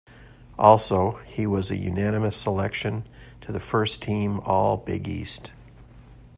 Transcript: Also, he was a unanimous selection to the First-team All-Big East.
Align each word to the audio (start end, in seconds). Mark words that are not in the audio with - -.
Also, 0.57 1.17
he 1.27 1.45
was 1.45 1.69
a 1.69 1.77
unanimous 1.77 2.35
selection 2.35 3.07
to 3.39 3.51
the 3.51 3.59
First-team 3.59 4.39
All-Big 4.39 5.07
East. 5.07 5.51